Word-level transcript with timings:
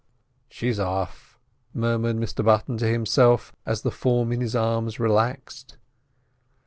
"She's 0.49 0.79
off," 0.79 1.37
murmured 1.75 2.15
Mr 2.15 2.43
Button 2.43 2.75
to 2.79 2.87
himself, 2.87 3.53
as 3.67 3.83
the 3.83 3.91
form 3.91 4.31
in 4.31 4.41
his 4.41 4.55
arms 4.55 4.99
relaxed. 4.99 5.77